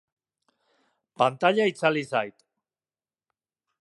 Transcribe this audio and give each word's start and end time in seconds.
Pantaila 1.21 1.67
itzali 1.73 2.03
zait. 2.13 2.45